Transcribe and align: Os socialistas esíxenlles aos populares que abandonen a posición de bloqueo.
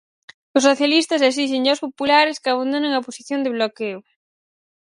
Os 0.55 0.65
socialistas 0.67 1.25
esíxenlles 1.29 1.73
aos 1.79 1.83
populares 1.85 2.39
que 2.41 2.51
abandonen 2.51 2.93
a 2.95 3.03
posición 3.07 3.39
de 3.41 3.53
bloqueo. 3.55 3.99